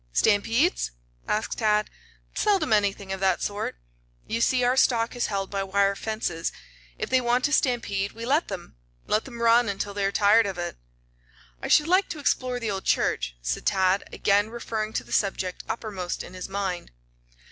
[0.13, 0.89] "Stampedes?"
[1.27, 1.87] asked Tad.
[2.33, 3.75] "Seldom anything of that sort.
[4.25, 6.51] You see our stock is held by wire fences.
[6.97, 10.47] If they want to stampede we let them let them run until they are tired
[10.47, 10.75] of it."
[11.61, 15.63] "I should like to explore the old church," said Tad, again referring to the subject
[15.69, 16.89] uppermost in his mind.